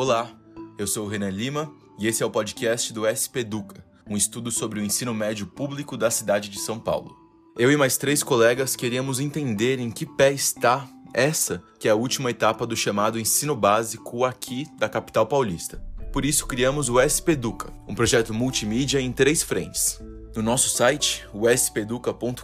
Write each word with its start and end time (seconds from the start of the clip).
Olá, 0.00 0.30
eu 0.78 0.86
sou 0.86 1.06
o 1.06 1.08
Renan 1.08 1.28
Lima 1.28 1.74
e 1.98 2.06
esse 2.06 2.22
é 2.22 2.26
o 2.26 2.30
podcast 2.30 2.92
do 2.92 3.02
SP 3.10 3.42
Educa, 3.42 3.84
um 4.08 4.16
estudo 4.16 4.48
sobre 4.48 4.78
o 4.78 4.84
ensino 4.84 5.12
médio 5.12 5.44
público 5.44 5.96
da 5.96 6.08
cidade 6.08 6.48
de 6.48 6.60
São 6.60 6.78
Paulo. 6.78 7.16
Eu 7.58 7.68
e 7.68 7.76
mais 7.76 7.96
três 7.96 8.22
colegas 8.22 8.76
queríamos 8.76 9.18
entender 9.18 9.80
em 9.80 9.90
que 9.90 10.06
pé 10.06 10.32
está 10.32 10.88
essa, 11.12 11.60
que 11.80 11.88
é 11.88 11.90
a 11.90 11.96
última 11.96 12.30
etapa 12.30 12.64
do 12.64 12.76
chamado 12.76 13.18
ensino 13.18 13.56
básico 13.56 14.24
aqui 14.24 14.68
da 14.78 14.88
capital 14.88 15.26
paulista. 15.26 15.82
Por 16.12 16.24
isso 16.24 16.46
criamos 16.46 16.88
o 16.88 17.00
SP 17.02 17.34
Educa, 17.34 17.72
um 17.88 17.94
projeto 17.96 18.32
multimídia 18.32 19.00
em 19.00 19.10
três 19.10 19.42
frentes. 19.42 20.00
No 20.36 20.42
nosso 20.42 20.68
site, 20.68 21.26
o 21.32 21.48
speduca.com.br, 21.48 22.42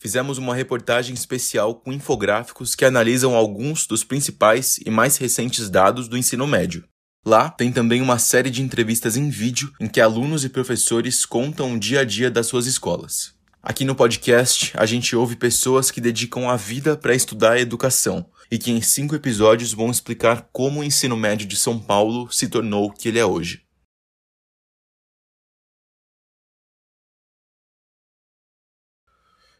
fizemos 0.00 0.38
uma 0.38 0.54
reportagem 0.54 1.14
especial 1.14 1.74
com 1.74 1.92
infográficos 1.92 2.74
que 2.74 2.84
analisam 2.84 3.34
alguns 3.34 3.86
dos 3.86 4.02
principais 4.02 4.78
e 4.84 4.90
mais 4.90 5.16
recentes 5.16 5.70
dados 5.70 6.08
do 6.08 6.16
ensino 6.16 6.46
médio. 6.46 6.84
Lá 7.24 7.48
tem 7.48 7.72
também 7.72 8.02
uma 8.02 8.18
série 8.18 8.50
de 8.50 8.60
entrevistas 8.60 9.16
em 9.16 9.30
vídeo 9.30 9.72
em 9.80 9.86
que 9.86 10.00
alunos 10.00 10.44
e 10.44 10.48
professores 10.48 11.24
contam 11.24 11.74
o 11.74 11.78
dia 11.78 12.00
a 12.00 12.04
dia 12.04 12.30
das 12.30 12.46
suas 12.46 12.66
escolas. 12.66 13.32
Aqui 13.62 13.82
no 13.84 13.94
podcast, 13.94 14.72
a 14.76 14.84
gente 14.84 15.16
ouve 15.16 15.36
pessoas 15.36 15.90
que 15.90 16.00
dedicam 16.00 16.50
a 16.50 16.56
vida 16.56 16.98
para 16.98 17.14
estudar 17.14 17.52
a 17.52 17.60
educação 17.60 18.26
e 18.50 18.58
que 18.58 18.70
em 18.70 18.82
cinco 18.82 19.14
episódios 19.14 19.72
vão 19.72 19.90
explicar 19.90 20.48
como 20.52 20.80
o 20.80 20.84
ensino 20.84 21.16
médio 21.16 21.46
de 21.46 21.56
São 21.56 21.78
Paulo 21.78 22.30
se 22.30 22.46
tornou 22.46 22.86
o 22.86 22.92
que 22.92 23.08
ele 23.08 23.18
é 23.18 23.24
hoje. 23.24 23.63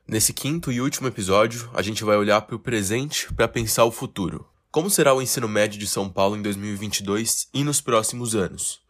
Nesse 0.06 0.34
quinto 0.34 0.70
e 0.70 0.82
último 0.82 1.08
episódio, 1.08 1.70
a 1.72 1.80
gente 1.80 2.04
vai 2.04 2.14
olhar 2.18 2.42
para 2.42 2.54
o 2.54 2.58
presente 2.58 3.32
para 3.32 3.48
pensar 3.48 3.86
o 3.86 3.90
futuro. 3.90 4.46
Como 4.70 4.90
será 4.90 5.14
o 5.14 5.22
ensino 5.22 5.48
médio 5.48 5.78
de 5.78 5.86
São 5.86 6.10
Paulo 6.10 6.36
em 6.36 6.42
2022 6.42 7.48
e 7.54 7.64
nos 7.64 7.80
próximos 7.80 8.34
anos? 8.34 8.82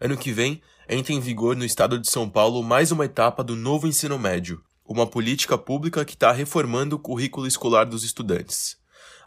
Ano 0.00 0.16
que 0.16 0.32
vem, 0.32 0.62
entra 0.88 1.12
em 1.12 1.20
vigor 1.20 1.54
no 1.54 1.64
estado 1.64 1.98
de 1.98 2.08
São 2.08 2.26
Paulo 2.26 2.62
mais 2.62 2.90
uma 2.90 3.04
etapa 3.04 3.44
do 3.44 3.54
novo 3.54 3.86
ensino 3.86 4.18
médio, 4.18 4.62
uma 4.82 5.06
política 5.06 5.58
pública 5.58 6.06
que 6.06 6.14
está 6.14 6.32
reformando 6.32 6.96
o 6.96 6.98
currículo 6.98 7.46
escolar 7.46 7.84
dos 7.84 8.02
estudantes. 8.02 8.78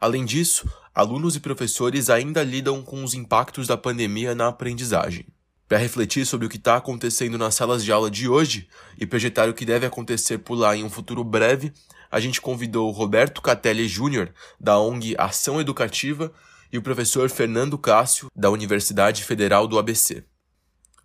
Além 0.02 0.25
disso, 0.25 0.67
alunos 0.95 1.36
e 1.36 1.39
professores 1.39 2.09
ainda 2.09 2.42
lidam 2.42 2.81
com 2.81 3.03
os 3.03 3.14
impactos 3.14 3.67
da 3.67 3.77
pandemia 3.77 4.33
na 4.33 4.48
aprendizagem. 4.48 5.27
Para 5.67 5.80
refletir 5.80 6.27
sobre 6.27 6.45
o 6.45 6.49
que 6.49 6.58
está 6.58 6.75
acontecendo 6.75 7.39
nas 7.39 7.55
salas 7.55 7.83
de 7.83 7.91
aula 7.91 8.11
de 8.11 8.30
hoje 8.30 8.67
e 8.99 9.05
projetar 9.05 9.49
o 9.49 9.53
que 9.53 9.66
deve 9.66 9.85
acontecer 9.85 10.38
por 10.38 10.55
lá 10.55 10.75
em 10.77 10.83
um 10.83 10.89
futuro 10.89 11.23
breve, 11.23 11.73
a 12.11 12.19
gente 12.19 12.39
convidou 12.39 12.88
o 12.88 12.91
Roberto 12.91 13.41
Catelli 13.41 13.88
Júnior, 13.88 14.31
da 14.59 14.80
ONG 14.80 15.16
Ação 15.17 15.59
Educativa, 15.59 16.31
e 16.71 16.77
o 16.77 16.83
professor 16.83 17.30
Fernando 17.30 17.77
Cássio, 17.77 18.30
da 18.36 18.52
Universidade 18.52 19.23
Federal 19.23 19.67
do 19.67 19.80
ABC. 19.80 20.23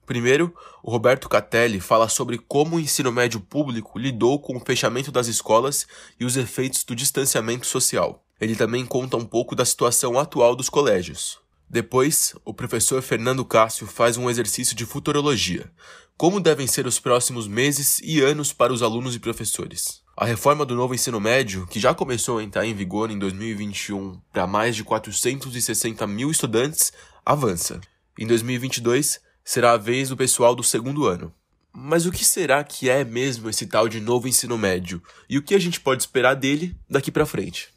Primeiro, 0.04 0.54
o 0.82 0.90
Roberto 0.90 1.28
Catelli 1.28 1.80
fala 1.80 2.08
sobre 2.08 2.36
como 2.36 2.76
o 2.76 2.80
ensino 2.80 3.10
médio 3.10 3.40
público 3.40 3.98
lidou 3.98 4.40
com 4.40 4.56
o 4.56 4.60
fechamento 4.60 5.10
das 5.10 5.26
escolas 5.26 5.86
e 6.18 6.24
os 6.24 6.36
efeitos 6.36 6.84
do 6.84 6.94
distanciamento 6.94 7.66
social. 7.66 8.22
Ele 8.38 8.56
também 8.56 8.84
conta 8.84 9.16
um 9.16 9.24
pouco 9.24 9.54
da 9.54 9.64
situação 9.64 10.18
atual 10.18 10.54
dos 10.54 10.68
colégios. 10.68 11.39
Depois, 11.72 12.34
o 12.44 12.52
professor 12.52 13.00
Fernando 13.00 13.44
Cássio 13.44 13.86
faz 13.86 14.16
um 14.16 14.28
exercício 14.28 14.74
de 14.74 14.84
futurologia. 14.84 15.70
Como 16.16 16.40
devem 16.40 16.66
ser 16.66 16.84
os 16.84 16.98
próximos 16.98 17.46
meses 17.46 18.00
e 18.02 18.20
anos 18.20 18.52
para 18.52 18.72
os 18.72 18.82
alunos 18.82 19.14
e 19.14 19.20
professores? 19.20 20.02
A 20.16 20.24
reforma 20.24 20.66
do 20.66 20.74
novo 20.74 20.96
ensino 20.96 21.20
médio, 21.20 21.68
que 21.68 21.78
já 21.78 21.94
começou 21.94 22.38
a 22.38 22.42
entrar 22.42 22.66
em 22.66 22.74
vigor 22.74 23.08
em 23.08 23.16
2021 23.20 24.20
para 24.32 24.48
mais 24.48 24.74
de 24.74 24.82
460 24.82 26.04
mil 26.08 26.28
estudantes, 26.28 26.92
avança. 27.24 27.80
Em 28.18 28.26
2022, 28.26 29.20
será 29.44 29.70
a 29.70 29.76
vez 29.76 30.08
do 30.08 30.16
pessoal 30.16 30.56
do 30.56 30.64
segundo 30.64 31.06
ano. 31.06 31.32
Mas 31.72 32.04
o 32.04 32.10
que 32.10 32.24
será 32.24 32.64
que 32.64 32.90
é 32.90 33.04
mesmo 33.04 33.48
esse 33.48 33.64
tal 33.64 33.88
de 33.88 34.00
novo 34.00 34.26
ensino 34.26 34.58
médio? 34.58 35.00
E 35.28 35.38
o 35.38 35.42
que 35.42 35.54
a 35.54 35.60
gente 35.60 35.80
pode 35.80 36.02
esperar 36.02 36.34
dele 36.34 36.76
daqui 36.90 37.12
para 37.12 37.24
frente? 37.24 37.68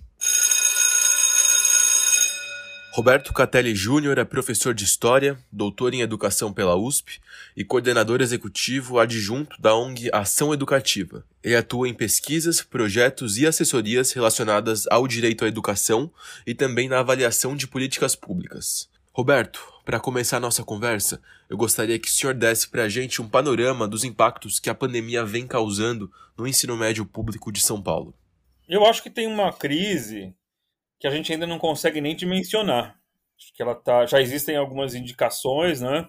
Roberto 2.96 3.34
Catelli 3.34 3.74
Júnior 3.74 4.20
é 4.20 4.24
professor 4.24 4.72
de 4.72 4.84
História, 4.84 5.36
doutor 5.52 5.96
em 5.96 6.02
Educação 6.02 6.54
pela 6.54 6.76
USP 6.76 7.20
e 7.58 7.66
coordenador 7.66 8.22
executivo 8.22 9.00
adjunto 9.00 9.60
da 9.60 9.76
ONG 9.76 10.12
Ação 10.14 10.54
Educativa. 10.54 11.26
Ele 11.44 11.56
atua 11.56 11.90
em 11.90 11.94
pesquisas, 11.96 12.62
projetos 12.62 13.40
e 13.40 13.48
assessorias 13.48 14.12
relacionadas 14.12 14.86
ao 14.92 15.08
direito 15.08 15.44
à 15.44 15.48
educação 15.48 16.12
e 16.46 16.54
também 16.54 16.88
na 16.88 17.00
avaliação 17.00 17.56
de 17.56 17.66
políticas 17.66 18.16
públicas. 18.16 18.88
Roberto, 19.12 19.60
para 19.84 20.00
começar 20.00 20.40
nossa 20.40 20.64
conversa, 20.64 21.20
eu 21.50 21.58
gostaria 21.58 21.98
que 21.98 22.08
o 22.08 22.12
senhor 22.12 22.36
desse 22.36 22.68
para 22.68 22.84
a 22.84 22.90
gente 22.90 23.24
um 23.24 23.28
panorama 23.28 23.88
dos 23.88 24.04
impactos 24.04 24.60
que 24.60 24.70
a 24.70 24.76
pandemia 24.76 25.26
vem 25.26 25.48
causando 25.48 26.12
no 26.38 26.46
ensino 26.46 26.78
médio 26.78 27.08
público 27.08 27.52
de 27.52 27.60
São 27.60 27.82
Paulo. 27.82 28.14
Eu 28.70 28.86
acho 28.86 29.02
que 29.02 29.10
tem 29.10 29.26
uma 29.26 29.52
crise 29.52 30.32
que 31.04 31.08
a 31.08 31.12
gente 31.12 31.34
ainda 31.34 31.46
não 31.46 31.60
consegue 31.60 32.00
nem 32.00 32.16
dimensionar. 32.16 32.98
Acho 33.38 33.54
que 33.54 33.62
ela 33.62 33.76
tá, 33.76 34.06
já 34.06 34.22
existem 34.22 34.56
algumas 34.56 34.96
indicações, 34.96 35.82
né? 35.82 36.08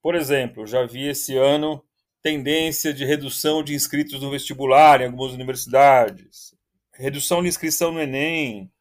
Por 0.00 0.14
exemplo, 0.14 0.66
já 0.66 0.82
vi 0.86 1.08
esse 1.08 1.36
ano 1.36 1.84
tendência 2.22 2.94
de 2.94 3.04
redução 3.04 3.62
de 3.62 3.74
inscritos 3.74 4.22
no 4.22 4.30
vestibular 4.30 5.02
em 5.02 5.08
algumas 5.08 5.34
universidades, 5.34 6.54
redução 6.94 7.42
de 7.42 7.48
inscrição 7.48 7.92
no 7.92 8.00
Enem, 8.00 8.72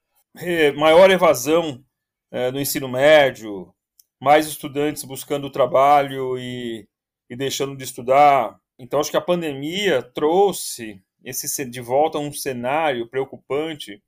maior 0.78 1.12
evasão 1.12 1.84
é, 2.31 2.50
no 2.52 2.62
ensino 2.62 2.88
médio, 2.88 3.76
mais 4.18 4.47
estudantes 4.47 5.03
buscando 5.03 5.50
trabalho 5.50 6.40
e, 6.40 6.88
e 7.30 7.36
deixando 7.36 7.76
de 7.76 7.84
estudar. 7.84 8.58
Então, 8.80 9.02
acho 9.02 9.12
que 9.12 9.18
a 9.18 9.22
pandemia 9.22 10.02
trouxe 10.02 11.03
esse 11.22 11.66
de 11.66 11.81
volta 11.81 12.18
a 12.18 12.22
um 12.22 12.31
cenário 12.31 13.09
preocupante 13.09 14.02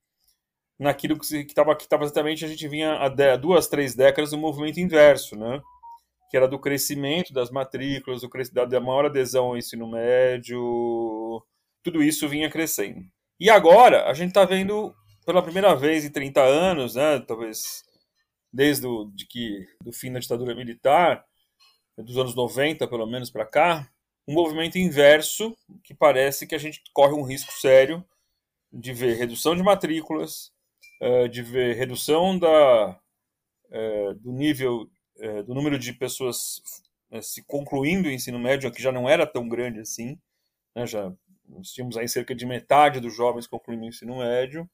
naquilo 0.82 1.16
que 1.20 1.36
estava 1.36 1.76
que 1.76 1.86
exatamente 1.86 2.44
a 2.44 2.48
gente 2.48 2.68
vinha 2.68 2.94
há 2.96 3.38
duas, 3.38 3.68
três 3.68 3.94
décadas 3.94 4.32
do 4.32 4.38
movimento 4.38 4.80
inverso, 4.80 5.36
né? 5.36 5.62
Que 6.32 6.36
era 6.36 6.48
do 6.48 6.58
crescimento 6.58 7.32
das 7.32 7.52
matrículas, 7.52 8.22
do 8.22 8.30
crescimento 8.30 8.68
da 8.68 8.80
maior 8.80 9.06
adesão 9.06 9.46
ao 9.46 9.58
ensino 9.58 9.88
médio, 9.88 11.44
tudo 11.84 12.02
isso 12.02 12.28
vinha 12.28 12.50
crescendo. 12.50 13.00
E 13.40 13.48
agora 13.48 14.10
a 14.10 14.14
gente 14.16 14.30
está 14.30 14.44
vendo 14.44 14.92
pela 15.24 15.44
primeira 15.44 15.76
vez 15.76 16.04
em 16.04 16.12
30 16.12 16.42
anos, 16.42 16.96
né? 16.96 17.20
Talvez 17.28 17.84
desde 18.52 18.88
o 18.88 19.06
de 19.14 19.28
que 19.28 19.64
do 19.84 19.94
fim 19.94 20.12
da 20.12 20.20
ditadura 20.20 20.56
militar, 20.56 21.24
dos 21.96 22.18
anos 22.18 22.34
90 22.34 22.88
pelo 22.88 23.06
menos 23.06 23.30
para 23.30 23.46
cá, 23.46 23.88
um 24.28 24.34
movimento 24.34 24.80
inverso 24.80 25.56
que 25.84 25.94
parece 25.94 26.48
que 26.48 26.56
a 26.56 26.58
gente 26.60 26.82
corre 26.92 27.14
um 27.14 27.24
risco 27.24 27.54
sério 27.54 28.04
de 28.74 28.92
ver 28.94 29.14
redução 29.16 29.56
de 29.56 29.62
matrículas, 29.62 30.52
de 31.30 31.42
ver 31.42 31.76
redução 31.76 32.38
da, 32.38 33.00
eh, 33.72 34.14
do 34.16 34.32
nível, 34.32 34.88
eh, 35.20 35.44
do 35.44 35.56
número 35.56 35.80
de 35.80 35.94
pessoas 35.94 36.62
se 37.22 37.44
concluindo 37.44 38.08
o 38.08 38.12
ensino 38.12 38.40
médio, 38.40 38.72
que 38.72 38.82
já 38.82 38.92
não 38.92 39.10
era 39.10 39.28
tão 39.28 39.48
grande 39.50 39.80
assim, 39.82 40.18
né, 40.76 40.88
já 40.88 41.12
nós 41.50 41.74
tínhamos 41.74 41.98
aí 41.98 42.08
cerca 42.08 42.34
de 42.34 42.46
metade 42.46 43.02
dos 43.02 43.14
jovens 43.14 43.48
concluindo 43.48 43.84
o 43.84 43.88
ensino 43.88 44.20
médio, 44.20 44.70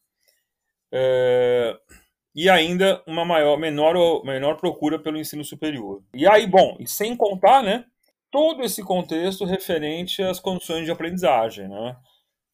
e 2.36 2.48
ainda 2.48 3.04
uma 3.08 3.26
maior, 3.26 3.58
menor, 3.58 4.24
menor 4.24 4.58
procura 4.58 5.00
pelo 5.00 5.18
ensino 5.18 5.44
superior. 5.44 6.04
E 6.14 6.28
aí, 6.28 6.46
bom, 6.46 6.78
e 6.80 6.88
sem 6.88 7.18
contar, 7.18 7.64
né, 7.64 7.84
todo 8.30 8.62
esse 8.62 8.84
contexto 8.84 9.44
referente 9.44 10.22
às 10.22 10.40
condições 10.40 10.86
de 10.86 10.92
aprendizagem, 10.92 11.68
né, 11.68 11.98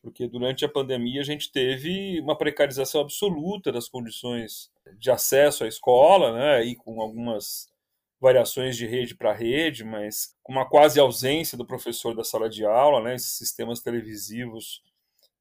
porque 0.04 0.28
durante 0.28 0.66
a 0.66 0.70
pandemia 0.70 1.22
a 1.22 1.24
gente 1.24 1.50
teve 1.50 2.20
uma 2.20 2.38
precarização 2.38 3.00
absoluta 3.00 3.72
das 3.72 3.88
condições 3.88 4.70
de 5.00 5.10
acesso 5.10 5.64
à 5.64 5.68
escola, 5.68 6.34
né, 6.34 6.66
e 6.66 6.76
com 6.76 7.02
algumas 7.02 7.72
variações 8.20 8.76
de 8.76 8.86
rede 8.86 9.16
para 9.16 9.34
rede, 9.34 9.86
mas 9.86 10.36
com 10.44 10.52
uma 10.52 10.70
quase 10.70 11.00
ausência 11.00 11.58
do 11.58 11.66
professor 11.66 12.14
da 12.14 12.24
sala 12.24 12.50
de 12.50 12.66
aula, 12.66 13.02
né, 13.02 13.16
esses 13.16 13.38
sistemas 13.38 13.80
televisivos 13.80 14.84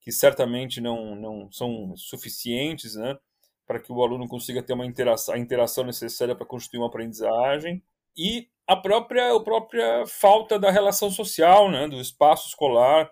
que 0.01 0.13
certamente 0.13 0.81
não, 0.81 1.17
não 1.17 1.51
são 1.51 1.97
suficientes, 1.97 2.95
né, 2.95 3.19
para 3.67 3.81
que 3.81 3.93
o 3.93 4.01
aluno 4.01 4.29
consiga 4.29 4.63
ter 4.63 4.75
uma 4.75 4.87
interação, 4.87 5.35
a 5.35 5.39
interação 5.39 5.83
necessária 5.83 6.37
para 6.37 6.47
constituir 6.47 6.79
uma 6.79 6.87
aprendizagem. 6.87 7.83
E 8.17 8.49
a 8.67 8.77
própria, 8.77 9.35
a 9.35 9.41
própria 9.41 10.07
falta 10.07 10.57
da 10.57 10.71
relação 10.71 11.11
social, 11.11 11.69
né, 11.69 11.89
do 11.89 12.01
espaço 12.01 12.49
escolar, 12.49 13.11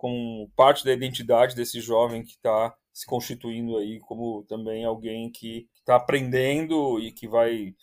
com 0.00 0.48
parte 0.56 0.82
da 0.82 0.94
identidade 0.94 1.54
desse 1.54 1.78
jovem 1.78 2.22
que 2.22 2.30
está 2.30 2.74
se 2.90 3.04
constituindo 3.04 3.76
aí 3.76 4.00
como 4.00 4.42
também 4.48 4.82
alguém 4.82 5.30
que 5.30 5.68
está 5.74 5.96
aprendendo 5.96 6.98
e 6.98 7.12
que 7.12 7.28
vai, 7.28 7.74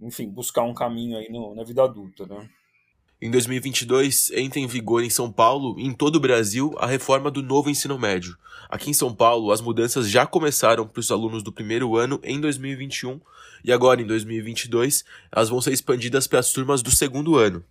enfim, 0.00 0.26
buscar 0.26 0.62
um 0.62 0.72
caminho 0.72 1.18
aí 1.18 1.28
no, 1.28 1.54
na 1.54 1.62
vida 1.64 1.84
adulta, 1.84 2.24
né? 2.24 2.48
Em 3.20 3.30
2022, 3.30 4.30
entra 4.30 4.58
em 4.58 4.66
vigor 4.66 5.04
em 5.04 5.10
São 5.10 5.30
Paulo 5.30 5.78
e 5.78 5.84
em 5.84 5.92
todo 5.92 6.16
o 6.16 6.20
Brasil 6.20 6.74
a 6.78 6.86
reforma 6.86 7.30
do 7.30 7.42
novo 7.42 7.68
ensino 7.68 7.98
médio. 7.98 8.38
Aqui 8.70 8.88
em 8.88 8.94
São 8.94 9.14
Paulo, 9.14 9.52
as 9.52 9.60
mudanças 9.60 10.08
já 10.08 10.26
começaram 10.26 10.88
para 10.88 11.00
os 11.00 11.10
alunos 11.10 11.42
do 11.42 11.52
primeiro 11.52 11.94
ano 11.94 12.18
em 12.24 12.40
2021 12.40 13.20
e 13.62 13.70
agora 13.70 14.00
em 14.00 14.06
2022 14.06 15.04
elas 15.30 15.50
vão 15.50 15.60
ser 15.60 15.74
expandidas 15.74 16.26
para 16.26 16.38
as 16.38 16.52
turmas 16.52 16.80
do 16.80 16.90
segundo 16.90 17.36
ano. 17.36 17.62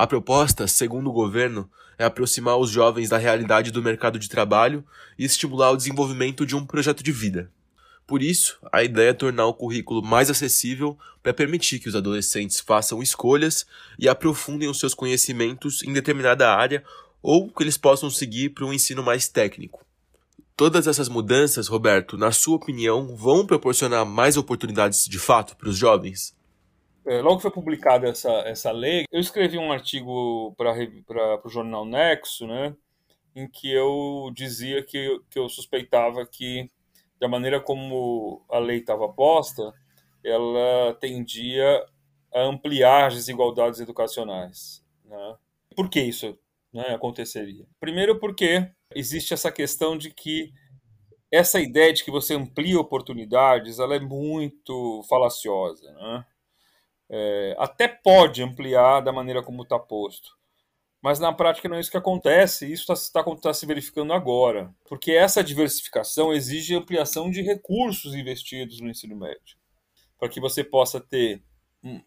A 0.00 0.06
proposta, 0.06 0.66
segundo 0.66 1.10
o 1.10 1.12
governo, 1.12 1.70
é 1.98 2.06
aproximar 2.06 2.56
os 2.56 2.70
jovens 2.70 3.10
da 3.10 3.18
realidade 3.18 3.70
do 3.70 3.82
mercado 3.82 4.18
de 4.18 4.30
trabalho 4.30 4.82
e 5.18 5.26
estimular 5.26 5.72
o 5.72 5.76
desenvolvimento 5.76 6.46
de 6.46 6.56
um 6.56 6.64
projeto 6.64 7.02
de 7.02 7.12
vida. 7.12 7.52
Por 8.06 8.22
isso, 8.22 8.58
a 8.72 8.82
ideia 8.82 9.10
é 9.10 9.12
tornar 9.12 9.44
o 9.44 9.52
currículo 9.52 10.02
mais 10.02 10.30
acessível 10.30 10.98
para 11.22 11.34
permitir 11.34 11.80
que 11.80 11.88
os 11.90 11.94
adolescentes 11.94 12.60
façam 12.60 13.02
escolhas 13.02 13.66
e 13.98 14.08
aprofundem 14.08 14.70
os 14.70 14.80
seus 14.80 14.94
conhecimentos 14.94 15.82
em 15.82 15.92
determinada 15.92 16.50
área 16.50 16.82
ou 17.20 17.50
que 17.50 17.62
eles 17.62 17.76
possam 17.76 18.08
seguir 18.08 18.54
para 18.54 18.64
um 18.64 18.72
ensino 18.72 19.02
mais 19.02 19.28
técnico. 19.28 19.84
Todas 20.56 20.86
essas 20.86 21.10
mudanças, 21.10 21.68
Roberto, 21.68 22.16
na 22.16 22.32
sua 22.32 22.56
opinião, 22.56 23.14
vão 23.14 23.44
proporcionar 23.44 24.06
mais 24.06 24.38
oportunidades 24.38 25.04
de 25.04 25.18
fato 25.18 25.54
para 25.56 25.68
os 25.68 25.76
jovens? 25.76 26.34
É, 27.06 27.20
logo 27.20 27.36
que 27.36 27.42
foi 27.42 27.50
publicada 27.50 28.08
essa, 28.08 28.30
essa 28.40 28.70
lei, 28.70 29.04
eu 29.10 29.20
escrevi 29.20 29.58
um 29.58 29.72
artigo 29.72 30.54
para 30.56 31.40
o 31.44 31.48
jornal 31.48 31.84
Nexo, 31.84 32.46
né, 32.46 32.76
em 33.34 33.48
que 33.48 33.72
eu 33.72 34.30
dizia 34.34 34.82
que, 34.82 35.20
que 35.30 35.38
eu 35.38 35.48
suspeitava 35.48 36.26
que 36.26 36.68
da 37.18 37.28
maneira 37.28 37.60
como 37.60 38.44
a 38.48 38.58
lei 38.58 38.78
estava 38.78 39.08
posta, 39.08 39.72
ela 40.24 40.94
tendia 40.94 41.84
a 42.32 42.42
ampliar 42.42 43.08
as 43.08 43.14
desigualdades 43.14 43.80
educacionais. 43.80 44.84
Né? 45.04 45.36
Por 45.76 45.88
que 45.88 46.00
isso 46.00 46.38
né, 46.72 46.94
aconteceria? 46.94 47.66
Primeiro, 47.78 48.18
porque 48.18 48.70
existe 48.94 49.34
essa 49.34 49.52
questão 49.52 49.98
de 49.98 50.10
que 50.10 50.52
essa 51.30 51.60
ideia 51.60 51.92
de 51.92 52.02
que 52.02 52.10
você 52.10 52.34
amplia 52.34 52.80
oportunidades 52.80 53.78
ela 53.78 53.94
é 53.94 54.00
muito 54.00 55.02
falaciosa. 55.08 55.92
Né? 55.92 56.24
É, 57.12 57.56
até 57.58 57.88
pode 57.88 58.40
ampliar 58.40 59.00
da 59.00 59.12
maneira 59.12 59.42
como 59.42 59.64
está 59.64 59.78
posto, 59.78 60.30
mas 61.02 61.18
na 61.18 61.32
prática 61.32 61.68
não 61.68 61.76
é 61.76 61.80
isso 61.80 61.90
que 61.90 61.96
acontece, 61.96 62.70
isso 62.70 62.92
está 62.92 63.24
tá, 63.24 63.36
tá 63.36 63.52
se 63.52 63.66
verificando 63.66 64.12
agora, 64.12 64.72
porque 64.88 65.10
essa 65.10 65.42
diversificação 65.42 66.32
exige 66.32 66.74
ampliação 66.74 67.28
de 67.28 67.42
recursos 67.42 68.14
investidos 68.14 68.80
no 68.80 68.88
ensino 68.88 69.16
médio, 69.16 69.58
para 70.18 70.28
que 70.28 70.40
você 70.40 70.62
possa 70.62 71.00
ter 71.00 71.42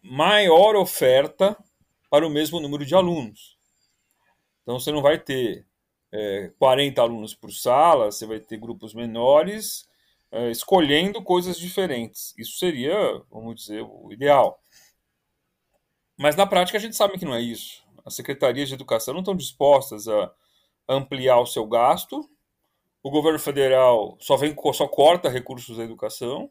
maior 0.02 0.74
oferta 0.76 1.56
para 2.08 2.26
o 2.26 2.30
mesmo 2.30 2.60
número 2.60 2.86
de 2.86 2.94
alunos. 2.94 3.58
Então 4.62 4.78
você 4.78 4.90
não 4.90 5.02
vai 5.02 5.18
ter 5.18 5.66
é, 6.12 6.50
40 6.58 7.02
alunos 7.02 7.34
por 7.34 7.52
sala, 7.52 8.10
você 8.10 8.24
vai 8.24 8.40
ter 8.40 8.56
grupos 8.56 8.94
menores, 8.94 9.86
é, 10.30 10.50
escolhendo 10.50 11.22
coisas 11.22 11.58
diferentes. 11.58 12.32
Isso 12.38 12.58
seria, 12.58 12.96
vamos 13.30 13.56
dizer, 13.56 13.82
o 13.82 14.12
ideal. 14.12 14.60
Mas 16.16 16.36
na 16.36 16.46
prática 16.46 16.78
a 16.78 16.80
gente 16.80 16.96
sabe 16.96 17.18
que 17.18 17.24
não 17.24 17.34
é 17.34 17.40
isso 17.40 17.84
as 18.04 18.14
secretarias 18.14 18.68
de 18.68 18.74
educação 18.74 19.14
não 19.14 19.20
estão 19.20 19.34
dispostas 19.34 20.06
a 20.06 20.30
ampliar 20.88 21.40
o 21.40 21.46
seu 21.46 21.66
gasto. 21.66 22.28
O 23.02 23.10
governo 23.10 23.38
federal 23.38 24.16
só 24.20 24.36
vem 24.36 24.54
só 24.74 24.86
corta 24.86 25.28
recursos 25.28 25.76
da 25.76 25.84
educação, 25.84 26.50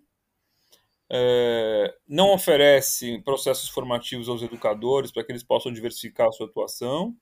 é, 1.10 1.96
não 2.08 2.34
oferece 2.34 3.20
processos 3.20 3.70
formativos 3.70 4.30
aos 4.30 4.42
educadores 4.42 5.12
para 5.12 5.24
que 5.24 5.32
eles 5.32 5.44
possam 5.44 5.72
diversificar 5.72 6.28
a 6.28 6.32
sua 6.32 6.48
atuação. 6.48 7.16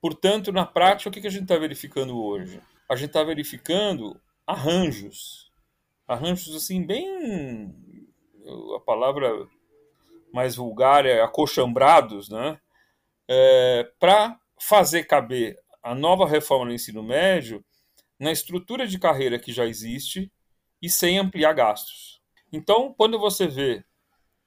Portanto, 0.00 0.52
na 0.52 0.66
prática, 0.66 1.08
o 1.08 1.12
que 1.12 1.26
a 1.26 1.30
gente 1.30 1.44
está 1.44 1.56
verificando 1.56 2.20
hoje? 2.22 2.60
A 2.90 2.96
gente 2.96 3.08
está 3.08 3.22
verificando 3.22 4.20
arranjos, 4.46 5.50
arranjos 6.06 6.54
assim 6.54 6.84
bem, 6.84 7.74
a 8.76 8.80
palavra 8.80 9.48
mais 10.32 10.56
vulgar 10.56 11.06
é 11.06 11.20
acochambrados, 11.22 12.28
né? 12.28 12.58
é, 13.28 13.90
para 13.98 14.38
fazer 14.60 15.04
caber 15.04 15.58
a 15.82 15.94
nova 15.94 16.26
reforma 16.26 16.66
no 16.66 16.72
ensino 16.72 17.02
médio 17.02 17.64
na 18.18 18.30
estrutura 18.30 18.86
de 18.86 18.98
carreira 18.98 19.38
que 19.38 19.52
já 19.52 19.66
existe 19.66 20.30
e 20.80 20.88
sem 20.88 21.18
ampliar 21.18 21.52
gastos. 21.54 22.20
Então, 22.52 22.94
quando 22.96 23.18
você 23.18 23.46
vê 23.46 23.84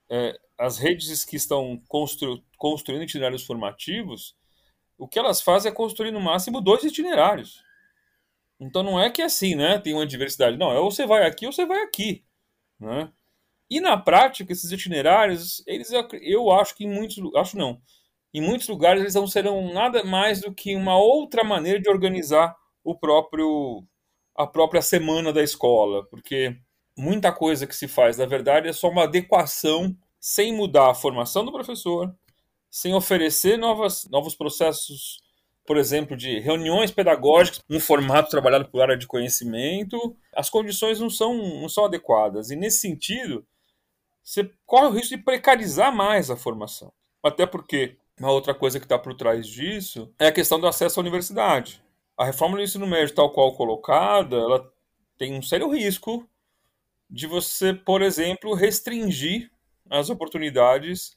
é, 0.10 0.38
as 0.58 0.78
redes 0.78 1.26
que 1.26 1.36
estão 1.36 1.82
constru 1.88 2.44
construindo 2.58 3.04
itinerários 3.04 3.44
formativos, 3.44 4.36
o 4.98 5.08
que 5.08 5.20
elas 5.20 5.42
fazem 5.42 5.72
é 5.72 5.76
construir 5.76 6.12
no 6.12 6.22
máximo 6.22 6.62
dois 6.62 6.84
itinerários. 6.84 7.62
Então 8.60 8.82
não 8.82 9.00
é 9.00 9.10
que 9.10 9.22
é 9.22 9.26
assim, 9.26 9.56
né? 9.56 9.78
Tem 9.80 9.94
uma 9.94 10.06
diversidade. 10.06 10.58
Não, 10.58 10.72
é 10.72 10.80
ou 10.80 10.90
você 10.90 11.06
vai 11.06 11.26
aqui 11.26 11.46
ou 11.46 11.52
você 11.52 11.66
vai 11.66 11.82
aqui. 11.82 12.24
Né? 12.80 13.12
E 13.70 13.80
na 13.80 13.98
prática, 13.98 14.52
esses 14.52 14.72
itinerários, 14.72 15.64
eles 15.66 15.90
eu 16.22 16.52
acho 16.52 16.76
que 16.76 16.86
em 16.86 16.90
muitos. 16.90 17.18
Acho 17.36 17.58
não 17.58 17.82
em 18.36 18.42
muitos 18.42 18.68
lugares 18.68 19.02
eles 19.02 19.16
não 19.16 19.26
serão 19.26 19.74
nada 19.74 20.04
mais 20.04 20.42
do 20.42 20.54
que 20.54 20.76
uma 20.76 20.98
outra 20.98 21.42
maneira 21.42 21.80
de 21.80 21.90
organizar 21.90 22.54
o 22.84 22.94
próprio 22.94 23.82
a 24.36 24.46
própria 24.46 24.82
semana 24.82 25.32
da 25.32 25.42
escola, 25.42 26.06
porque 26.10 26.54
muita 26.98 27.32
coisa 27.32 27.66
que 27.66 27.74
se 27.74 27.88
faz, 27.88 28.18
na 28.18 28.26
verdade, 28.26 28.68
é 28.68 28.74
só 28.74 28.90
uma 28.90 29.04
adequação 29.04 29.96
sem 30.20 30.54
mudar 30.54 30.92
a 30.92 30.94
formação 30.94 31.46
do 31.46 31.54
professor, 31.54 32.14
sem 32.70 32.94
oferecer 32.94 33.58
novas, 33.58 34.06
novos 34.10 34.36
processos, 34.36 35.22
por 35.66 35.78
exemplo, 35.78 36.18
de 36.18 36.38
reuniões 36.42 36.92
pedagógicas, 36.92 37.64
um 37.70 37.80
formato 37.80 38.30
trabalhado 38.30 38.68
por 38.68 38.82
área 38.82 38.98
de 38.98 39.08
conhecimento, 39.08 40.14
as 40.36 40.50
condições 40.50 41.00
não 41.00 41.10
são, 41.10 41.62
não 41.62 41.70
são 41.70 41.86
adequadas. 41.86 42.52
E 42.52 42.58
nesse 42.58 42.80
sentido, 42.80 43.48
você 44.25 44.51
corre 44.66 44.88
o 44.88 44.92
risco 44.92 45.16
de 45.16 45.24
precarizar 45.24 45.95
mais 45.95 46.31
a 46.31 46.36
formação. 46.36 46.92
Até 47.24 47.45
porque 47.45 47.95
uma 48.19 48.31
outra 48.31 48.56
coisa 48.56 48.80
que 48.80 48.86
está 48.86 48.98
por 48.98 49.13
trás 49.13 49.45
disso 49.45 50.12
é 50.18 50.27
a 50.27 50.31
questão 50.31 50.60
do 50.60 50.68
acesso 50.68 51.00
à 51.00 51.01
universidade. 51.01 51.83
A 52.18 52.25
reforma 52.25 52.57
do 52.57 52.63
ensino 52.63 52.88
médio, 52.88 53.13
tal 53.13 53.31
qual 53.31 53.56
colocada, 53.56 54.36
ela 54.36 54.74
tem 55.16 55.38
um 55.38 55.44
sério 55.44 55.69
risco 55.69 56.27
de 57.07 57.27
você, 57.27 57.72
por 57.72 58.01
exemplo, 58.01 58.56
restringir 58.56 59.51
as 59.89 60.10
oportunidades 60.10 61.16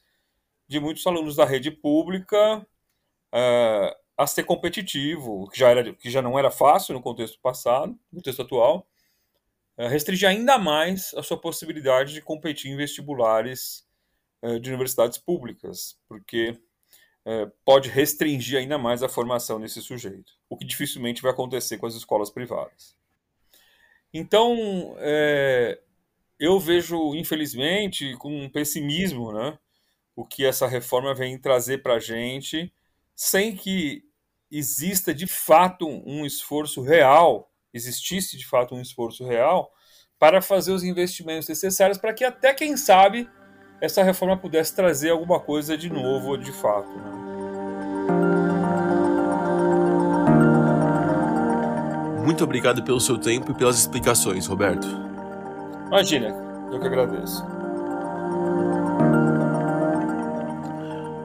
de 0.67 0.79
muitos 0.79 1.05
alunos 1.07 1.35
da 1.35 1.45
rede 1.45 1.71
pública 1.71 2.59
uh, 2.59 3.95
a 4.15 4.27
ser 4.27 4.43
competitivo, 4.43 5.49
que 5.49 5.57
já, 5.59 5.69
era, 5.69 5.93
que 5.95 6.11
já 6.11 6.21
não 6.21 6.37
era 6.37 6.51
fácil 6.51 6.93
no 6.93 7.01
contexto 7.01 7.39
passado, 7.41 7.97
no 8.11 8.19
contexto 8.19 8.43
atual, 8.43 8.87
restringir 9.87 10.27
ainda 10.27 10.57
mais 10.57 11.13
a 11.15 11.23
sua 11.23 11.39
possibilidade 11.39 12.13
de 12.13 12.21
competir 12.21 12.71
em 12.71 12.75
vestibulares 12.75 13.85
uh, 14.41 14.59
de 14.59 14.69
universidades 14.69 15.17
públicas, 15.17 15.97
porque 16.07 16.59
é, 17.25 17.45
pode 17.63 17.89
restringir 17.89 18.57
ainda 18.57 18.77
mais 18.77 19.03
a 19.03 19.09
formação 19.09 19.59
desse 19.59 19.81
sujeito, 19.81 20.33
o 20.49 20.57
que 20.57 20.65
dificilmente 20.65 21.21
vai 21.21 21.31
acontecer 21.31 21.77
com 21.77 21.85
as 21.85 21.93
escolas 21.93 22.29
privadas. 22.29 22.95
Então, 24.13 24.95
é, 24.97 25.79
eu 26.39 26.59
vejo, 26.59 27.13
infelizmente, 27.13 28.15
com 28.17 28.35
um 28.35 28.49
pessimismo, 28.49 29.31
né, 29.31 29.59
o 30.15 30.25
que 30.25 30.45
essa 30.45 30.67
reforma 30.67 31.13
vem 31.13 31.37
trazer 31.37 31.83
para 31.83 31.95
a 31.95 31.99
gente, 31.99 32.73
sem 33.15 33.55
que 33.55 34.03
exista 34.49 35.13
de 35.13 35.27
fato 35.27 35.87
um 35.87 36.25
esforço 36.25 36.81
real, 36.81 37.48
existisse 37.73 38.37
de 38.37 38.47
fato 38.47 38.75
um 38.75 38.81
esforço 38.81 39.25
real, 39.25 39.71
para 40.19 40.41
fazer 40.41 40.71
os 40.71 40.83
investimentos 40.83 41.47
necessários 41.47 41.97
para 41.97 42.13
que 42.13 42.25
até 42.25 42.53
quem 42.53 42.75
sabe 42.75 43.29
essa 43.81 44.03
reforma 44.03 44.35
pudesse 44.35 44.75
trazer 44.75 45.11
alguma 45.11 45.39
coisa 45.39 45.77
de 45.77 45.89
novo, 45.89 46.37
de 46.37 46.51
fato. 46.51 46.89
Né? 46.89 47.29
Muito 52.25 52.43
obrigado 52.43 52.83
pelo 52.83 52.99
seu 52.99 53.17
tempo 53.17 53.51
e 53.51 53.55
pelas 53.55 53.79
explicações, 53.79 54.45
Roberto. 54.45 54.87
Imagina, 55.87 56.27
eu 56.71 56.79
que 56.79 56.85
agradeço. 56.85 57.43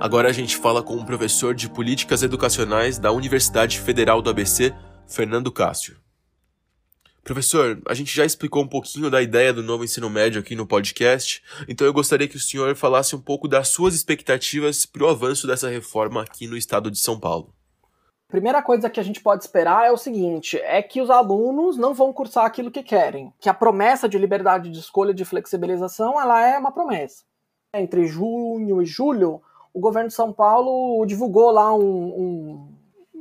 Agora 0.01 0.29
a 0.29 0.33
gente 0.33 0.57
fala 0.57 0.83
com 0.83 0.95
um 0.95 1.05
professor 1.05 1.55
de 1.55 1.69
políticas 1.69 2.23
educacionais 2.23 2.99
da 2.99 3.11
Universidade 3.11 3.81
Federal 3.81 4.23
do 4.23 4.31
ABC, 4.31 4.73
Fernando 5.07 5.51
Cássio. 5.51 6.04
Professor, 7.25 7.81
a 7.89 7.95
gente 7.95 8.15
já 8.15 8.23
explicou 8.23 8.63
um 8.63 8.69
pouquinho 8.69 9.11
da 9.11 9.23
ideia 9.23 9.51
do 9.51 9.63
novo 9.63 9.83
ensino 9.83 10.11
médio 10.11 10.43
aqui 10.43 10.55
no 10.55 10.67
podcast, 10.67 11.43
então 11.67 11.87
eu 11.87 11.93
gostaria 11.93 12.29
que 12.29 12.37
o 12.37 12.41
senhor 12.41 12.77
falasse 12.77 13.17
um 13.17 13.21
pouco 13.21 13.49
das 13.49 13.69
suas 13.69 13.95
expectativas 13.95 14.85
para 14.85 15.05
o 15.05 15.09
avanço 15.09 15.47
dessa 15.47 15.71
reforma 15.71 16.21
aqui 16.21 16.47
no 16.47 16.55
estado 16.55 16.91
de 16.91 16.99
São 16.99 17.19
Paulo. 17.19 17.49
Primeira 18.29 18.63
coisa 18.63 18.91
que 18.91 19.01
a 19.01 19.03
gente 19.03 19.23
pode 19.23 19.43
esperar 19.43 19.87
é 19.87 19.91
o 19.91 19.97
seguinte: 19.97 20.59
é 20.59 20.83
que 20.83 21.01
os 21.01 21.09
alunos 21.09 21.79
não 21.79 21.95
vão 21.95 22.13
cursar 22.13 22.45
aquilo 22.45 22.71
que 22.71 22.83
querem. 22.83 23.33
Que 23.41 23.49
a 23.49 23.55
promessa 23.55 24.07
de 24.07 24.19
liberdade 24.19 24.69
de 24.69 24.79
escolha 24.79 25.15
de 25.15 25.25
flexibilização 25.25 26.21
ela 26.21 26.47
é 26.47 26.59
uma 26.59 26.73
promessa. 26.73 27.25
Entre 27.73 28.07
junho 28.07 28.83
e 28.83 28.85
julho, 28.85 29.41
o 29.73 29.81
governo 29.81 30.09
de 30.09 30.15
São 30.15 30.31
Paulo 30.31 31.07
divulgou 31.07 31.51
lá 31.51 31.75
um, 31.75 32.69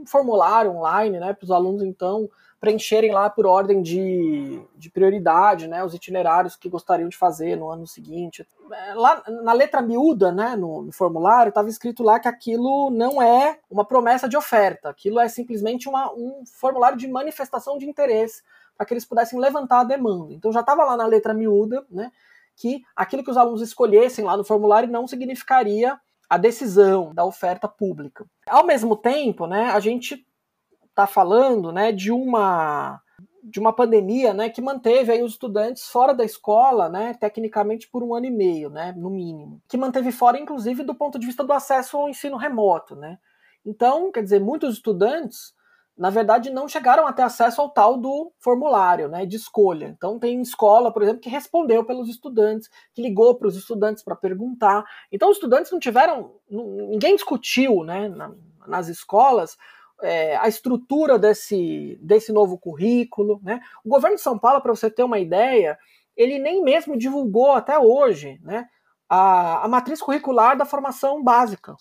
um 0.01 0.05
formulário 0.05 0.71
online, 0.71 1.19
né, 1.19 1.31
para 1.31 1.45
os 1.45 1.51
alunos 1.51 1.83
então 1.83 2.29
preencherem 2.63 3.11
lá 3.11 3.29
por 3.29 3.45
ordem 3.45 3.81
de, 3.81 4.57
de 4.77 4.89
prioridade, 4.89 5.67
né, 5.67 5.83
os 5.83 5.93
itinerários 5.93 6.55
que 6.55 6.69
gostariam 6.69 7.09
de 7.09 7.17
fazer 7.17 7.57
no 7.57 7.69
ano 7.69 7.85
seguinte. 7.85 8.47
É, 8.71 8.93
lá 8.93 9.21
na 9.43 9.51
letra 9.51 9.81
miúda, 9.81 10.31
né, 10.31 10.55
no, 10.55 10.81
no 10.83 10.91
formulário, 10.93 11.49
estava 11.49 11.67
escrito 11.67 12.01
lá 12.01 12.21
que 12.21 12.27
aquilo 12.29 12.89
não 12.89 13.21
é 13.21 13.59
uma 13.69 13.83
promessa 13.83 14.29
de 14.29 14.37
oferta, 14.37 14.87
aquilo 14.87 15.19
é 15.19 15.27
simplesmente 15.27 15.89
uma, 15.89 16.09
um 16.13 16.45
formulário 16.45 16.97
de 16.97 17.05
manifestação 17.05 17.77
de 17.77 17.85
interesse 17.85 18.41
para 18.77 18.85
que 18.85 18.93
eles 18.93 19.03
pudessem 19.03 19.37
levantar 19.37 19.81
a 19.81 19.83
demanda. 19.83 20.33
Então 20.33 20.49
já 20.49 20.61
estava 20.61 20.85
lá 20.85 20.95
na 20.95 21.05
letra 21.05 21.33
miúda, 21.33 21.85
né, 21.91 22.13
que 22.55 22.81
aquilo 22.95 23.25
que 23.25 23.31
os 23.31 23.35
alunos 23.35 23.61
escolhessem 23.61 24.23
lá 24.23 24.37
no 24.37 24.45
formulário 24.45 24.87
não 24.87 25.05
significaria 25.05 25.99
a 26.29 26.37
decisão 26.37 27.13
da 27.13 27.25
oferta 27.25 27.67
pública. 27.67 28.25
Ao 28.47 28.65
mesmo 28.65 28.95
tempo, 28.95 29.47
né, 29.47 29.69
a 29.71 29.81
gente 29.81 30.25
está 30.93 31.07
falando 31.07 31.71
né, 31.71 31.91
de 31.91 32.11
uma 32.11 33.01
de 33.43 33.59
uma 33.59 33.73
pandemia 33.73 34.33
né, 34.33 34.49
que 34.49 34.61
manteve 34.61 35.11
aí 35.11 35.21
os 35.21 35.33
estudantes 35.33 35.89
fora 35.89 36.13
da 36.13 36.23
escola, 36.23 36.87
né, 36.87 37.13
tecnicamente 37.13 37.89
por 37.89 38.01
um 38.01 38.15
ano 38.15 38.25
e 38.25 38.31
meio, 38.31 38.69
né, 38.69 38.93
no 38.95 39.09
mínimo. 39.09 39.61
Que 39.67 39.75
manteve 39.75 40.13
fora, 40.13 40.39
inclusive, 40.39 40.81
do 40.81 40.95
ponto 40.95 41.19
de 41.19 41.25
vista 41.25 41.43
do 41.43 41.51
acesso 41.51 41.97
ao 41.97 42.07
ensino 42.07 42.37
remoto. 42.37 42.95
Né. 42.95 43.19
Então, 43.65 44.13
quer 44.13 44.23
dizer, 44.23 44.39
muitos 44.39 44.75
estudantes, 44.75 45.53
na 45.97 46.09
verdade, 46.09 46.49
não 46.49 46.69
chegaram 46.69 47.05
a 47.05 47.11
ter 47.11 47.23
acesso 47.23 47.59
ao 47.59 47.69
tal 47.69 47.97
do 47.97 48.31
formulário 48.39 49.09
né, 49.09 49.25
de 49.25 49.35
escolha. 49.35 49.87
Então, 49.87 50.17
tem 50.17 50.41
escola, 50.41 50.89
por 50.89 51.03
exemplo, 51.03 51.19
que 51.19 51.29
respondeu 51.29 51.83
pelos 51.83 52.07
estudantes, 52.07 52.69
que 52.93 53.01
ligou 53.01 53.35
para 53.35 53.49
os 53.49 53.57
estudantes 53.57 54.01
para 54.01 54.15
perguntar. 54.15 54.85
Então, 55.11 55.29
os 55.29 55.35
estudantes 55.35 55.69
não 55.69 55.79
tiveram. 55.79 56.31
Ninguém 56.49 57.13
discutiu 57.17 57.83
né, 57.83 58.09
nas 58.65 58.87
escolas 58.87 59.57
é, 60.03 60.35
a 60.35 60.47
estrutura 60.47 61.17
desse, 61.17 61.97
desse 62.01 62.31
novo 62.31 62.57
currículo. 62.57 63.39
Né? 63.41 63.59
O 63.83 63.89
governo 63.89 64.17
de 64.17 64.21
São 64.21 64.37
Paulo, 64.37 64.61
para 64.61 64.75
você 64.75 64.89
ter 64.89 65.03
uma 65.03 65.19
ideia, 65.19 65.77
ele 66.15 66.37
nem 66.37 66.63
mesmo 66.63 66.97
divulgou 66.97 67.51
até 67.51 67.79
hoje 67.79 68.39
né, 68.43 68.67
a, 69.09 69.65
a 69.65 69.67
matriz 69.67 70.01
curricular 70.01 70.57
da 70.57 70.65
formação 70.65 71.23
básica, 71.23 71.75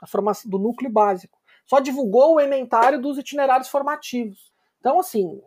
a 0.00 0.06
formação 0.06 0.50
do 0.50 0.58
núcleo 0.58 0.90
básico. 0.90 1.38
Só 1.66 1.80
divulgou 1.80 2.36
o 2.36 2.40
inventário 2.40 3.00
dos 3.00 3.18
itinerários 3.18 3.68
formativos. 3.68 4.52
Então, 4.78 4.98
assim, 4.98 5.40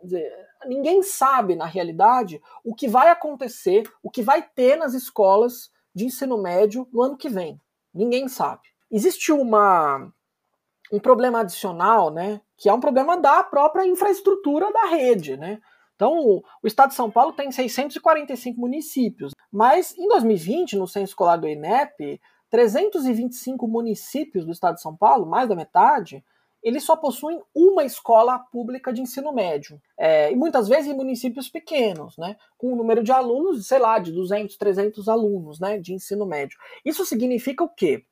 ninguém 0.66 1.02
sabe, 1.02 1.54
na 1.54 1.66
realidade, 1.66 2.40
o 2.64 2.74
que 2.74 2.88
vai 2.88 3.10
acontecer, 3.10 3.88
o 4.02 4.10
que 4.10 4.22
vai 4.22 4.42
ter 4.42 4.76
nas 4.76 4.94
escolas 4.94 5.70
de 5.94 6.06
ensino 6.06 6.40
médio 6.40 6.88
no 6.92 7.02
ano 7.02 7.16
que 7.16 7.28
vem. 7.28 7.60
Ninguém 7.92 8.28
sabe. 8.28 8.62
Existe 8.90 9.32
uma, 9.32 10.10
um 10.92 11.00
problema 11.00 11.40
adicional, 11.40 12.10
né, 12.10 12.40
que 12.56 12.68
é 12.68 12.72
um 12.72 12.80
problema 12.80 13.16
da 13.16 13.42
própria 13.42 13.86
infraestrutura 13.86 14.72
da 14.72 14.86
rede, 14.86 15.36
né? 15.36 15.58
Então, 15.94 16.42
o 16.62 16.66
estado 16.66 16.90
de 16.90 16.94
São 16.94 17.10
Paulo 17.10 17.32
tem 17.32 17.50
645 17.50 18.60
municípios, 18.60 19.32
mas 19.50 19.96
em 19.96 20.06
2020, 20.08 20.76
no 20.76 20.86
censo 20.86 21.12
escolar 21.12 21.36
do 21.36 21.48
INEP, 21.48 22.20
325 22.50 23.66
municípios 23.66 24.44
do 24.44 24.52
estado 24.52 24.74
de 24.74 24.82
São 24.82 24.94
Paulo, 24.94 25.26
mais 25.26 25.48
da 25.48 25.56
metade, 25.56 26.22
eles 26.62 26.84
só 26.84 26.96
possuem 26.96 27.40
uma 27.54 27.84
escola 27.84 28.38
pública 28.38 28.92
de 28.92 29.00
ensino 29.00 29.32
médio. 29.32 29.80
É, 29.96 30.32
e 30.32 30.36
muitas 30.36 30.68
vezes 30.68 30.90
em 30.90 30.96
municípios 30.96 31.48
pequenos, 31.48 32.18
né? 32.18 32.36
Com 32.58 32.72
um 32.72 32.76
número 32.76 33.04
de 33.04 33.12
alunos, 33.12 33.66
sei 33.66 33.78
lá, 33.78 33.98
de 33.98 34.10
200, 34.10 34.56
300 34.56 35.08
alunos, 35.08 35.60
né? 35.60 35.78
De 35.78 35.94
ensino 35.94 36.26
médio. 36.26 36.58
Isso 36.84 37.06
significa 37.06 37.62
o 37.62 37.68
quê? 37.68 38.04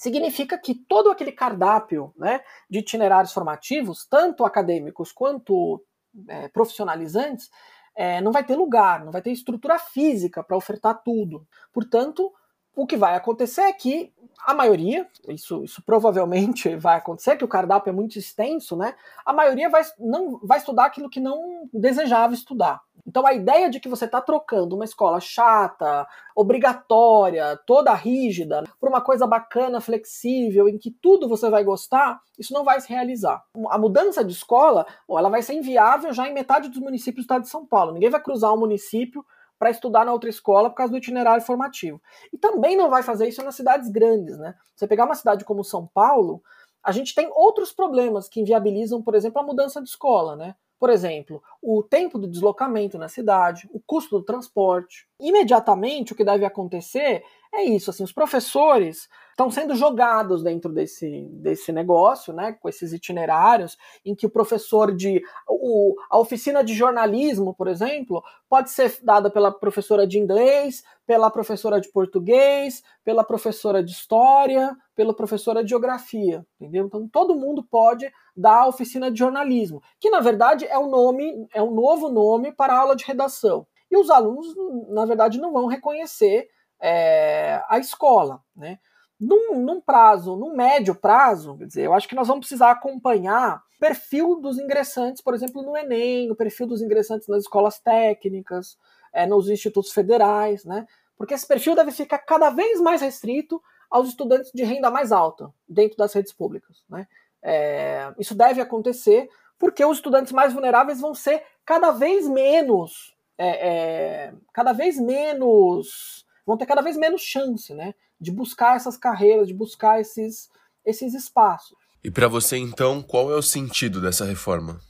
Significa 0.00 0.56
que 0.56 0.74
todo 0.74 1.10
aquele 1.10 1.30
cardápio 1.30 2.14
né, 2.16 2.40
de 2.70 2.78
itinerários 2.78 3.34
formativos, 3.34 4.06
tanto 4.06 4.46
acadêmicos 4.46 5.12
quanto 5.12 5.84
é, 6.26 6.48
profissionalizantes, 6.48 7.50
é, 7.94 8.18
não 8.22 8.32
vai 8.32 8.42
ter 8.42 8.56
lugar, 8.56 9.04
não 9.04 9.12
vai 9.12 9.20
ter 9.20 9.30
estrutura 9.30 9.78
física 9.78 10.42
para 10.42 10.56
ofertar 10.56 11.02
tudo. 11.04 11.46
Portanto, 11.70 12.32
o 12.74 12.86
que 12.86 12.96
vai 12.96 13.14
acontecer 13.14 13.62
é 13.62 13.72
que 13.72 14.12
a 14.46 14.54
maioria, 14.54 15.06
isso, 15.28 15.64
isso 15.64 15.82
provavelmente 15.82 16.74
vai 16.76 16.96
acontecer, 16.96 17.36
que 17.36 17.44
o 17.44 17.48
cardápio 17.48 17.90
é 17.90 17.94
muito 17.94 18.18
extenso, 18.18 18.76
né? 18.76 18.94
A 19.24 19.32
maioria 19.32 19.68
vai, 19.68 19.82
não, 19.98 20.40
vai 20.42 20.58
estudar 20.58 20.86
aquilo 20.86 21.10
que 21.10 21.20
não 21.20 21.68
desejava 21.72 22.34
estudar. 22.34 22.80
Então 23.06 23.26
a 23.26 23.32
ideia 23.32 23.68
de 23.70 23.80
que 23.80 23.88
você 23.88 24.04
está 24.04 24.20
trocando 24.20 24.76
uma 24.76 24.84
escola 24.84 25.20
chata, 25.20 26.06
obrigatória, 26.36 27.58
toda 27.66 27.92
rígida, 27.94 28.62
por 28.78 28.88
uma 28.88 29.00
coisa 29.00 29.26
bacana, 29.26 29.80
flexível, 29.80 30.68
em 30.68 30.78
que 30.78 30.90
tudo 30.90 31.28
você 31.28 31.48
vai 31.50 31.64
gostar, 31.64 32.20
isso 32.38 32.52
não 32.52 32.62
vai 32.62 32.80
se 32.80 32.88
realizar. 32.88 33.42
A 33.68 33.78
mudança 33.78 34.24
de 34.24 34.32
escola, 34.32 34.86
ela 35.08 35.28
vai 35.28 35.42
ser 35.42 35.54
inviável 35.54 36.12
já 36.12 36.28
em 36.28 36.34
metade 36.34 36.68
dos 36.68 36.78
municípios 36.78 37.24
do 37.24 37.26
estado 37.26 37.42
de 37.42 37.48
São 37.48 37.66
Paulo. 37.66 37.92
Ninguém 37.92 38.10
vai 38.10 38.22
cruzar 38.22 38.52
um 38.52 38.60
município 38.60 39.24
para 39.60 39.70
estudar 39.70 40.06
na 40.06 40.12
outra 40.12 40.30
escola 40.30 40.70
por 40.70 40.76
causa 40.76 40.90
do 40.90 40.96
itinerário 40.96 41.44
formativo. 41.44 42.00
E 42.32 42.38
também 42.38 42.78
não 42.78 42.88
vai 42.88 43.02
fazer 43.02 43.28
isso 43.28 43.44
nas 43.44 43.54
cidades 43.54 43.90
grandes, 43.90 44.38
né? 44.38 44.54
Você 44.74 44.86
pegar 44.86 45.04
uma 45.04 45.14
cidade 45.14 45.44
como 45.44 45.62
São 45.62 45.86
Paulo, 45.86 46.42
a 46.82 46.90
gente 46.92 47.14
tem 47.14 47.30
outros 47.30 47.70
problemas 47.70 48.26
que 48.26 48.40
inviabilizam, 48.40 49.02
por 49.02 49.14
exemplo, 49.14 49.38
a 49.38 49.44
mudança 49.44 49.82
de 49.82 49.90
escola, 49.90 50.34
né? 50.34 50.54
Por 50.78 50.88
exemplo, 50.88 51.42
o 51.62 51.82
tempo 51.82 52.18
do 52.18 52.26
deslocamento 52.26 52.98
na 52.98 53.08
cidade, 53.08 53.68
o 53.72 53.80
custo 53.80 54.18
do 54.18 54.24
transporte. 54.24 55.06
Imediatamente, 55.18 56.12
o 56.12 56.16
que 56.16 56.24
deve 56.24 56.44
acontecer 56.44 57.22
é 57.52 57.64
isso, 57.64 57.90
assim, 57.90 58.04
os 58.04 58.12
professores 58.12 59.08
estão 59.30 59.50
sendo 59.50 59.74
jogados 59.74 60.42
dentro 60.42 60.72
desse, 60.72 61.26
desse 61.32 61.72
negócio, 61.72 62.32
né, 62.32 62.52
com 62.52 62.68
esses 62.68 62.92
itinerários, 62.92 63.76
em 64.04 64.14
que 64.14 64.26
o 64.26 64.30
professor 64.30 64.94
de. 64.94 65.20
O, 65.48 65.96
a 66.08 66.18
oficina 66.18 66.62
de 66.62 66.74
jornalismo, 66.74 67.52
por 67.52 67.66
exemplo, 67.66 68.22
pode 68.48 68.70
ser 68.70 68.98
dada 69.02 69.28
pela 69.30 69.50
professora 69.50 70.06
de 70.06 70.18
inglês, 70.18 70.84
pela 71.06 71.30
professora 71.30 71.80
de 71.80 71.90
português, 71.90 72.84
pela 73.04 73.24
professora 73.24 73.82
de 73.82 73.90
história, 73.90 74.76
pela 74.94 75.14
professora 75.14 75.64
de 75.64 75.70
geografia, 75.70 76.46
entendeu? 76.60 76.86
Então 76.86 77.08
todo 77.08 77.34
mundo 77.34 77.64
pode 77.64 78.08
dar 78.36 78.60
a 78.60 78.68
oficina 78.68 79.10
de 79.10 79.18
jornalismo, 79.18 79.82
que 79.98 80.10
na 80.10 80.20
verdade 80.20 80.66
é 80.66 80.78
um 80.78 80.88
nome, 80.88 81.48
é 81.52 81.62
um 81.62 81.70
novo 81.70 82.08
nome 82.08 82.52
para 82.52 82.74
a 82.74 82.78
aula 82.78 82.96
de 82.96 83.04
redação. 83.04 83.66
E 83.90 83.96
os 83.96 84.08
alunos, 84.08 84.54
na 84.88 85.04
verdade, 85.04 85.40
não 85.40 85.52
vão 85.52 85.66
reconhecer 85.66 86.48
é, 86.80 87.62
a 87.68 87.78
escola, 87.78 88.40
né? 88.54 88.78
Num, 89.18 89.58
num, 89.58 89.80
prazo, 89.80 90.34
num 90.34 90.56
médio 90.56 90.94
prazo, 90.94 91.58
quer 91.58 91.66
dizer, 91.66 91.84
eu 91.84 91.92
acho 91.92 92.08
que 92.08 92.14
nós 92.14 92.26
vamos 92.26 92.46
precisar 92.46 92.70
acompanhar 92.70 93.62
o 93.76 93.78
perfil 93.78 94.36
dos 94.36 94.58
ingressantes, 94.58 95.20
por 95.20 95.34
exemplo, 95.34 95.62
no 95.62 95.76
Enem, 95.76 96.30
o 96.30 96.34
perfil 96.34 96.66
dos 96.66 96.80
ingressantes 96.80 97.28
nas 97.28 97.42
escolas 97.42 97.78
técnicas, 97.78 98.78
é, 99.12 99.26
nos 99.26 99.50
institutos 99.50 99.92
federais, 99.92 100.64
né? 100.64 100.86
Porque 101.18 101.34
esse 101.34 101.46
perfil 101.46 101.74
deve 101.74 101.90
ficar 101.90 102.18
cada 102.18 102.48
vez 102.48 102.80
mais 102.80 103.02
restrito 103.02 103.62
aos 103.90 104.08
estudantes 104.08 104.50
de 104.54 104.62
renda 104.62 104.90
mais 104.90 105.12
alta 105.12 105.52
dentro 105.68 105.98
das 105.98 106.14
redes 106.14 106.32
públicas, 106.32 106.82
né? 106.88 107.06
É, 107.42 108.12
isso 108.18 108.34
deve 108.34 108.60
acontecer 108.60 109.28
porque 109.60 109.84
os 109.84 109.98
estudantes 109.98 110.32
mais 110.32 110.54
vulneráveis 110.54 111.00
vão 111.00 111.14
ser 111.14 111.44
cada 111.64 111.92
vez 111.92 112.26
menos, 112.26 113.14
é, 113.38 113.68
é 113.68 114.34
cada 114.52 114.72
vez 114.72 114.98
menos 114.98 116.26
vão 116.46 116.56
ter 116.56 116.66
cada 116.66 116.82
vez 116.82 116.96
menos 116.96 117.20
chance, 117.20 117.72
né, 117.74 117.94
de 118.18 118.32
buscar 118.32 118.74
essas 118.74 118.96
carreiras, 118.96 119.46
de 119.46 119.54
buscar 119.54 120.00
esses, 120.00 120.50
esses 120.84 121.14
espaços. 121.14 121.78
E 122.02 122.10
para 122.10 122.26
você, 122.26 122.56
então, 122.56 123.02
qual 123.02 123.30
é 123.30 123.36
o 123.36 123.42
sentido 123.42 124.00
dessa 124.00 124.24
reforma? 124.24 124.80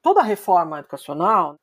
Toda 0.00 0.22
reforma 0.22 0.78
educacional, 0.78 1.56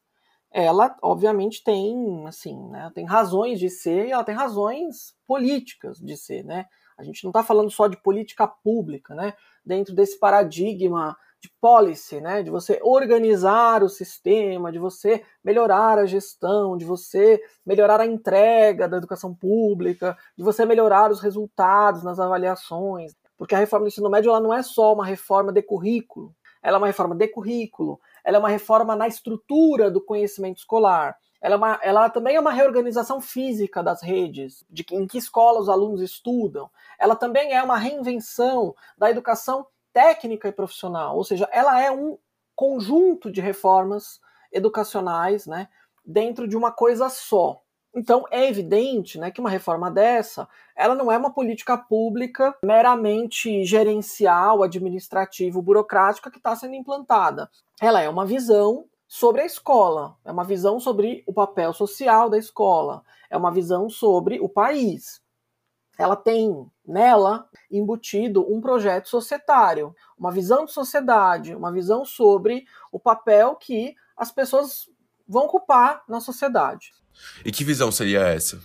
ela 0.51 0.95
obviamente 1.01 1.63
tem, 1.63 2.27
assim, 2.27 2.69
né, 2.69 2.91
tem 2.93 3.05
razões 3.05 3.59
de 3.59 3.69
ser 3.69 4.07
e 4.07 4.12
ela 4.12 4.24
tem 4.24 4.36
razões 4.36 5.15
políticas 5.25 5.97
de 5.97 6.15
ser, 6.17 6.43
né? 6.43 6.65
A 6.97 7.03
gente 7.03 7.24
não 7.24 7.29
está 7.29 7.43
falando 7.43 7.69
só 7.69 7.88
de 7.88 7.95
política 8.01 8.47
pública, 8.47 9.13
né? 9.13 9.33
Dentro 9.65 9.93
desse 9.93 10.19
paradigma 10.19 11.15
de 11.39 11.51
policy, 11.62 12.20
né, 12.20 12.41
de 12.41 12.50
você 12.50 12.79
organizar 12.82 13.84
o 13.84 13.89
sistema, 13.89 14.72
de 14.72 14.79
você 14.79 15.24
melhorar 15.44 16.00
a 16.00 16.06
gestão, 16.06 16.75
de 16.75 16.84
você 16.84 17.41
melhorar 17.65 18.00
a 18.00 18.06
entrega 18.06 18.88
da 18.88 18.98
educação 18.98 19.34
pública, 19.34 20.17
de 20.36 20.44
você 20.44 20.65
melhorar 20.65 21.12
os 21.12 21.20
resultados 21.20 22.03
nas 22.03 22.20
avaliações. 22.20 23.15
Porque 23.38 23.53
a 23.53 23.60
reforma 23.60 23.86
do 23.86 23.89
ensino 23.89 24.10
médio 24.10 24.29
ela 24.29 24.39
não 24.39 24.53
é 24.53 24.63
só 24.63 24.94
uma 24.94 25.06
reforma 25.06 25.51
de 25.51 25.62
currículo, 25.62 26.34
ela 26.62 26.77
é 26.77 26.79
uma 26.79 26.88
reforma 26.88 27.15
de 27.15 27.27
currículo, 27.27 28.00
ela 28.24 28.38
é 28.38 28.39
uma 28.39 28.50
reforma 28.50 28.96
na 28.96 29.08
estrutura 29.08 29.91
do 29.91 30.01
conhecimento 30.01 30.58
escolar. 30.58 31.15
Ela, 31.39 31.53
é 31.53 31.58
uma, 31.58 31.79
ela 31.84 32.10
também 32.10 32.36
é 32.36 32.39
uma 32.39 32.51
reorganização 32.51 33.22
física 33.22 33.84
das 33.84 34.01
redes, 34.01 34.65
de 34.70 34.84
em 34.91 35.06
que 35.06 35.20
escola 35.20 35.60
os 35.60 35.70
alunos 35.70 36.01
estudam. 36.01 36.67
Ela 37.00 37.15
também 37.15 37.53
é 37.53 37.62
uma 37.62 37.77
reinvenção 37.77 38.75
da 38.98 39.12
educação 39.12 39.67
técnica 39.94 40.48
e 40.48 40.51
profissional, 40.51 41.15
ou 41.15 41.24
seja, 41.24 41.48
ela 41.51 41.82
é 41.82 41.91
um 41.91 42.17
conjunto 42.56 43.32
de 43.32 43.41
reformas 43.41 44.20
educacionais, 44.51 45.46
né, 45.46 45.67
dentro 46.06 46.48
de 46.48 46.56
uma 46.56 46.72
coisa 46.72 47.10
só. 47.10 47.62
Então 47.96 48.25
é 48.29 48.48
evidente 48.48 49.17
né, 49.17 49.32
que 49.32 49.39
uma 49.39 49.50
reforma 49.50 49.89
dessa 49.89 50.48
ela 50.75 50.94
não 50.94 51.12
é 51.12 51.17
uma 51.17 51.34
política 51.34 51.75
pública 51.75 52.56
meramente 52.63 53.63
gerencial, 53.63 54.62
administrativo, 54.62 55.62
burocrática 55.62 56.29
que 56.29 56.38
está 56.38 56.56
sendo 56.56 56.75
implantada. 56.75 57.50
Ela 57.82 58.01
é 58.01 58.08
uma 58.08 58.25
visão 58.25 58.86
sobre 59.08 59.41
a 59.41 59.46
escola, 59.46 60.15
é 60.24 60.32
uma 60.32 60.44
visão 60.44 60.79
sobre 60.79 61.24
o 61.25 61.34
papel 61.34 61.74
social 61.74 62.29
da 62.29 62.38
escola, 62.38 63.03
é 63.29 63.38
uma 63.38 63.51
visão 63.51 63.89
sobre 63.89 64.39
o 64.39 64.48
país. 64.48 65.22
Ela 65.98 66.15
tem 66.15 66.70
nela 66.88 67.48
embutido 67.70 68.46
um 68.51 68.62
projeto 68.62 69.10
societário, 69.10 69.94
uma 70.17 70.32
visão 70.32 70.65
de 70.65 70.72
sociedade, 70.72 71.53
uma 71.53 71.72
visão 71.72 72.06
sobre 72.06 72.65
o 72.91 73.00
papel 73.00 73.56
que 73.56 73.94
as 74.15 74.32
pessoas 74.32 74.89
vão 75.27 75.46
ocupar 75.46 76.03
na 76.08 76.22
sociedade. 76.22 76.94
E 77.44 77.51
que 77.51 77.63
visão 77.63 77.91
seria 77.91 78.22
essa? 78.22 78.62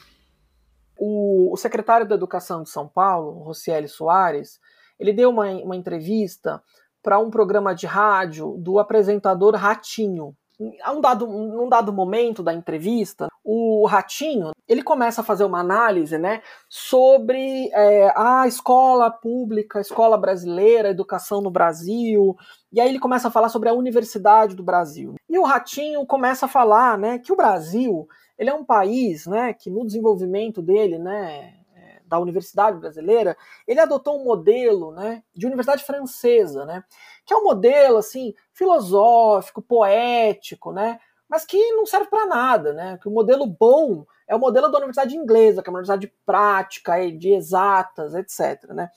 O, 0.97 1.53
o 1.53 1.57
secretário 1.57 2.07
da 2.07 2.15
Educação 2.15 2.63
de 2.63 2.71
São 2.71 2.87
Paulo, 2.87 3.43
Rocieli 3.43 3.89
Soares, 3.89 4.61
ele 4.99 5.13
deu 5.13 5.31
uma, 5.31 5.49
uma 5.51 5.75
entrevista 5.75 6.63
para 7.03 7.19
um 7.19 7.31
programa 7.31 7.75
de 7.75 7.87
rádio 7.87 8.57
do 8.59 8.79
apresentador 8.79 9.57
Ratinho. 9.57 10.37
A 10.85 10.93
um 10.93 11.01
dado, 11.01 11.27
num 11.27 11.69
dado 11.69 11.93
momento 11.93 12.43
da 12.43 12.55
entrevista, 12.55 13.27
o 13.45 13.87
Ratinho 13.87 14.53
ele 14.69 14.83
começa 14.83 15.21
a 15.21 15.25
fazer 15.25 15.45
uma 15.45 15.61
análise 15.61 16.17
né, 16.17 16.43
sobre 16.69 17.69
é, 17.73 18.13
a 18.17 18.47
escola 18.47 19.11
pública, 19.11 19.79
a 19.79 19.83
escola 19.83 20.17
brasileira, 20.17 20.89
a 20.89 20.93
educação 20.93 21.41
no 21.41 21.51
Brasil, 21.51 22.37
e 22.73 22.81
aí 22.81 22.89
ele 22.89 22.99
começa 22.99 23.29
a 23.29 23.31
falar 23.31 23.49
sobre 23.49 23.69
a 23.69 23.75
Universidade 23.75 24.55
do 24.55 24.63
Brasil. 24.63 25.15
E 25.29 25.39
o 25.39 25.45
Ratinho 25.45 26.07
começa 26.07 26.47
a 26.47 26.49
falar 26.49 26.97
né, 26.97 27.19
que 27.19 27.33
o 27.33 27.37
Brasil 27.37 28.07
ele 28.39 28.51
é 28.51 28.55
um 28.55 28.65
país 28.65 29.27
né, 29.27 29.53
que 29.53 29.71
no 29.71 29.85
desenvolvimento 29.85 30.63
dele, 30.63 30.99
né, 30.99 31.55
é, 31.75 32.01
da 32.07 32.19
universidade 32.19 32.79
brasileira, 32.79 33.37
ele 33.67 33.81
adotou 33.81 34.21
um 34.21 34.25
modelo 34.25 34.93
né, 34.93 35.23
de 35.35 35.47
universidade 35.47 35.85
francesa, 35.85 36.65
né, 36.65 36.83
que 37.27 37.35
é 37.35 37.37
um 37.37 37.45
modelo 37.45 37.99
assim 37.99 38.33
filosófico, 38.53 39.61
poético, 39.61 40.73
né, 40.73 40.99
mas 41.33 41.47
que 41.47 41.73
não 41.73 41.87
serve 41.87 42.11
para 42.11 42.27
nada, 42.27 42.75
né? 42.75 42.99
Que 43.01 43.09
o 43.09 43.11
modelo 43.11 43.47
bom 43.47 44.05
é 44.29 44.37
o 44.37 44.39
modelo 44.39 44.69
da 44.69 44.77
universidade 44.77 45.17
inglesa, 45.17 45.63
que 45.63 45.71
é 45.71 45.73
uma 45.73 45.79
universidade 45.79 46.13
prática, 46.27 47.11
de 47.11 47.33
exatas, 47.33 48.15
etc. 48.15 48.69
Né? 48.75 48.91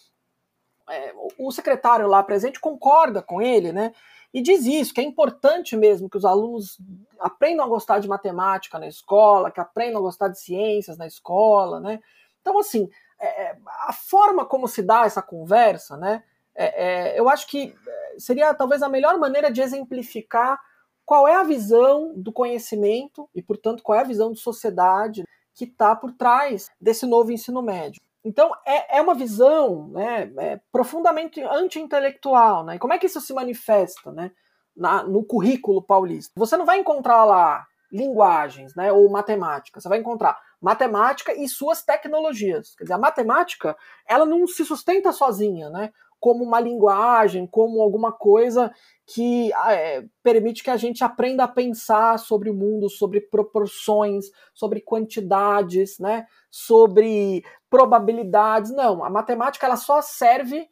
É, 0.90 1.14
o 1.40 1.50
secretário 1.50 2.08
lá 2.08 2.22
presente 2.22 2.60
concorda 2.60 3.22
com 3.22 3.42
ele, 3.42 3.72
né? 3.72 3.94
E 4.34 4.42
diz 4.42 4.66
isso, 4.66 4.94
que 4.94 5.00
é 5.00 5.04
importante 5.06 5.78
mesmo 5.78 6.10
que 6.10 6.18
os 6.18 6.26
alunos 6.26 6.78
aprendam 7.18 7.66
a 7.66 7.70
gostar 7.70 8.00
de 8.00 8.08
matemática 8.10 8.78
na 8.78 8.88
escola, 8.88 9.50
que 9.50 9.62
aprendam 9.62 10.00
a 10.00 10.04
gostar 10.04 10.28
de 10.28 10.38
ciências 10.38 10.98
na 10.98 11.08
escola, 11.08 11.80
né? 11.80 12.02
Então, 12.42 12.60
assim, 12.60 12.90
é, 13.18 13.44
é 13.44 13.58
a 13.88 13.94
forma 13.94 14.44
como 14.44 14.68
se 14.68 14.82
dá 14.82 15.06
essa 15.06 15.22
conversa, 15.22 15.96
né? 15.96 16.22
É, 16.54 17.14
é, 17.14 17.18
eu 17.18 17.30
acho 17.30 17.48
que 17.48 17.74
é, 17.88 18.20
seria 18.20 18.54
talvez 18.54 18.84
a 18.84 18.90
melhor 18.90 19.18
maneira 19.18 19.50
de 19.50 19.62
exemplificar 19.62 20.60
qual 21.06 21.28
é 21.28 21.36
a 21.36 21.44
visão 21.44 22.14
do 22.16 22.32
conhecimento 22.32 23.30
e, 23.34 23.42
portanto, 23.42 23.84
qual 23.84 23.98
é 23.98 24.02
a 24.02 24.06
visão 24.06 24.32
de 24.32 24.40
sociedade 24.40 25.24
que 25.54 25.66
está 25.66 25.96
por 25.96 26.12
trás 26.12 26.70
desse 26.80 27.06
novo 27.06 27.32
ensino 27.32 27.62
médio. 27.62 28.02
Então, 28.24 28.52
é, 28.66 28.98
é 28.98 29.02
uma 29.02 29.14
visão 29.14 29.88
né, 29.90 30.32
é 30.38 30.60
profundamente 30.72 31.42
anti-intelectual. 31.42 32.64
Né? 32.66 32.76
E 32.76 32.80
como 32.80 32.94
é 32.94 32.98
que 32.98 33.06
isso 33.06 33.22
se 33.22 33.34
manifesta 33.34 34.12
né, 34.12 34.32
na, 34.76 35.04
no 35.04 35.24
currículo 35.24 35.82
paulista? 35.82 36.34
Você 36.36 36.58
não 36.58 36.66
vai 36.66 36.80
encontrar 36.80 37.24
lá 37.24 37.66
linguagens 37.92 38.76
né, 38.76 38.92
ou 38.92 39.10
matemática, 39.10 39.80
você 39.80 39.88
vai 39.88 40.00
encontrar 40.00 40.38
matemática 40.60 41.34
e 41.34 41.48
suas 41.48 41.84
tecnologias. 41.84 42.76
Quer 42.76 42.86
dizer, 42.86 42.96
a 42.96 42.98
matemática 42.98 43.78
ela 44.08 44.26
não 44.26 44.48
se 44.48 44.66
sustenta 44.66 45.12
sozinha, 45.12 45.70
né? 45.70 45.94
Como 46.26 46.44
uma 46.44 46.60
linguagem, 46.60 47.46
como 47.46 47.80
alguma 47.84 48.12
coisa 48.12 48.74
que 49.06 49.54
ah, 49.54 49.74
é, 49.74 50.04
permite 50.24 50.64
que 50.64 50.72
a 50.72 50.76
gente 50.76 51.04
aprenda 51.04 51.44
a 51.44 51.48
pensar 51.48 52.18
sobre 52.18 52.50
o 52.50 52.54
mundo, 52.56 52.90
sobre 52.90 53.22
proporções, 53.22 54.32
sobre 54.52 54.82
quantidades, 54.82 56.00
né? 56.00 56.26
sobre 56.50 57.46
probabilidades. 57.70 58.72
Não, 58.72 59.04
a 59.04 59.10
matemática 59.12 59.68
ela 59.68 59.76
só 59.76 60.02
serve 60.02 60.68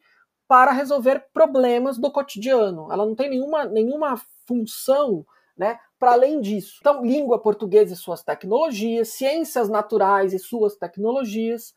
para 0.48 0.72
resolver 0.72 1.24
problemas 1.32 1.98
do 1.98 2.10
cotidiano. 2.10 2.92
Ela 2.92 3.06
não 3.06 3.14
tem 3.14 3.30
nenhuma, 3.30 3.64
nenhuma 3.64 4.20
função 4.48 5.24
né, 5.56 5.78
para 6.00 6.14
além 6.14 6.40
disso. 6.40 6.78
Então, 6.80 7.04
língua 7.04 7.38
portuguesa 7.38 7.94
e 7.94 7.96
suas 7.96 8.24
tecnologias, 8.24 9.10
ciências 9.10 9.68
naturais 9.68 10.32
e 10.32 10.38
suas 10.40 10.74
tecnologias, 10.74 11.72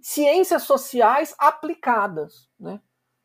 ciências 0.00 0.64
sociais 0.64 1.32
aplicadas. 1.38 2.48
Né? 2.58 2.80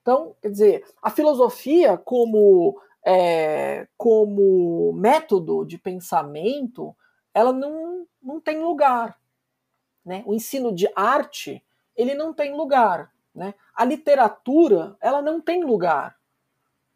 Então, 0.05 0.35
quer 0.39 0.51
dizer, 0.51 0.85
a 1.01 1.09
filosofia 1.09 1.97
como, 1.97 2.79
é, 3.03 3.87
como 3.97 4.93
método 4.93 5.65
de 5.65 5.79
pensamento, 5.79 6.95
ela 7.33 7.51
não, 7.51 8.05
não 8.21 8.39
tem 8.39 8.61
lugar. 8.61 9.19
Né? 10.05 10.21
O 10.27 10.35
ensino 10.35 10.71
de 10.71 10.87
arte, 10.95 11.65
ele 11.95 12.13
não 12.13 12.35
tem 12.35 12.55
lugar. 12.55 13.11
Né? 13.33 13.55
A 13.75 13.83
literatura, 13.83 14.95
ela 15.01 15.23
não 15.23 15.41
tem 15.41 15.63
lugar. 15.63 16.15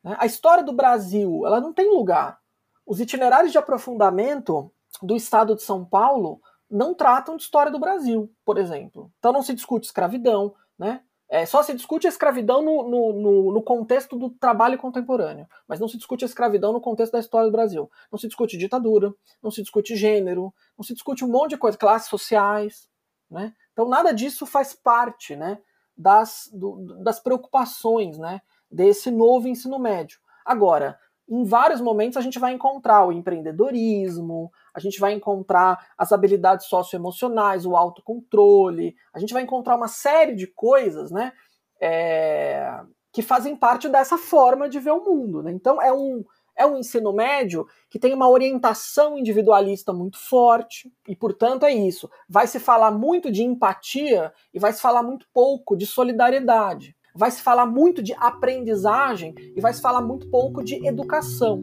Né? 0.03 0.15
A 0.19 0.27
história 0.27 0.63
do 0.63 0.71
Brasil, 0.71 1.41
ela 1.47 1.59
não 1.59 1.73
tem 1.73 1.89
lugar. 1.89 2.39
Os 2.85 2.99
itinerários 2.99 3.51
de 3.51 3.57
aprofundamento 3.57 4.71
do 5.01 5.15
Estado 5.15 5.55
de 5.55 5.63
São 5.63 5.83
Paulo 5.83 6.39
não 6.69 6.93
tratam 6.93 7.35
de 7.35 7.41
história 7.41 7.71
do 7.71 7.79
Brasil, 7.79 8.31
por 8.45 8.59
exemplo. 8.59 9.11
Então 9.17 9.33
não 9.33 9.41
se 9.41 9.55
discute 9.55 9.87
escravidão, 9.87 10.53
né? 10.77 11.01
É, 11.29 11.45
só 11.45 11.61
se 11.61 11.75
discute 11.75 12.07
a 12.07 12.09
escravidão 12.09 12.63
no, 12.63 12.89
no, 12.89 13.13
no, 13.13 13.51
no, 13.53 13.61
contexto 13.61 14.17
do 14.17 14.31
trabalho 14.31 14.79
contemporâneo, 14.79 15.47
mas 15.67 15.79
não 15.79 15.87
se 15.87 15.95
discute 15.95 16.25
a 16.25 16.27
escravidão 16.27 16.73
no 16.73 16.81
contexto 16.81 17.11
da 17.11 17.19
história 17.19 17.45
do 17.47 17.51
Brasil. 17.51 17.89
Não 18.11 18.17
se 18.17 18.25
discute 18.25 18.57
ditadura, 18.57 19.13
não 19.41 19.51
se 19.51 19.61
discute 19.61 19.95
gênero, 19.95 20.51
não 20.75 20.83
se 20.83 20.93
discute 20.93 21.23
um 21.23 21.27
monte 21.27 21.51
de 21.51 21.57
coisa, 21.57 21.77
classes 21.77 22.09
sociais. 22.09 22.89
Né? 23.29 23.53
Então 23.73 23.87
nada 23.87 24.11
disso 24.11 24.47
faz 24.47 24.73
parte 24.73 25.35
né, 25.35 25.59
das, 25.95 26.49
do, 26.51 27.03
das 27.03 27.19
preocupações 27.19 28.17
né, 28.17 28.41
desse 28.71 29.11
novo 29.11 29.47
ensino 29.47 29.77
médio. 29.77 30.19
Agora, 30.43 30.97
em 31.29 31.43
vários 31.43 31.79
momentos 31.79 32.17
a 32.17 32.21
gente 32.21 32.39
vai 32.39 32.53
encontrar 32.53 33.05
o 33.05 33.11
empreendedorismo, 33.11 34.51
a 34.73 34.79
gente 34.79 34.99
vai 34.99 35.13
encontrar 35.13 35.77
as 35.97 36.11
habilidades 36.11 36.65
socioemocionais, 36.65 37.65
o 37.65 37.75
autocontrole, 37.75 38.95
a 39.13 39.19
gente 39.19 39.33
vai 39.33 39.43
encontrar 39.43 39.75
uma 39.75 39.87
série 39.87 40.35
de 40.35 40.47
coisas, 40.47 41.11
né, 41.11 41.31
é, 41.79 42.81
que 43.13 43.21
fazem 43.21 43.55
parte 43.55 43.87
dessa 43.87 44.17
forma 44.17 44.67
de 44.67 44.79
ver 44.79 44.91
o 44.91 45.03
mundo. 45.03 45.43
Né? 45.43 45.51
Então 45.51 45.79
é 45.79 45.93
um, 45.93 46.25
é 46.57 46.65
um 46.65 46.77
ensino 46.77 47.13
médio 47.13 47.67
que 47.89 47.99
tem 47.99 48.13
uma 48.13 48.27
orientação 48.27 49.17
individualista 49.17 49.93
muito 49.93 50.17
forte, 50.17 50.91
e 51.07 51.15
portanto 51.15 51.63
é 51.63 51.71
isso. 51.71 52.09
Vai 52.27 52.47
se 52.47 52.59
falar 52.59 52.91
muito 52.91 53.31
de 53.31 53.43
empatia 53.43 54.33
e 54.51 54.59
vai 54.59 54.73
se 54.73 54.81
falar 54.81 55.03
muito 55.03 55.27
pouco 55.31 55.77
de 55.77 55.85
solidariedade 55.85 56.95
vai 57.19 57.29
se 57.29 57.41
falar 57.41 57.65
muito 57.65 58.01
de 58.01 58.13
aprendizagem 58.17 59.35
e 59.53 59.59
vai 59.59 59.73
se 59.73 59.81
falar 59.81 60.01
muito 60.01 60.25
pouco 60.27 60.63
de 60.63 60.87
educação. 60.87 61.61